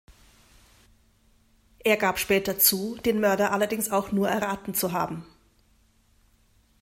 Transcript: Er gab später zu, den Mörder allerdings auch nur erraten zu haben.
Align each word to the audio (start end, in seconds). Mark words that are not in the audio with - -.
Er 1.83 1.95
gab 1.95 2.17
später 2.17 2.57
zu, 2.57 2.97
den 3.05 3.19
Mörder 3.19 3.51
allerdings 3.51 3.91
auch 3.91 4.11
nur 4.11 4.27
erraten 4.29 4.73
zu 4.73 4.93
haben. 4.93 5.27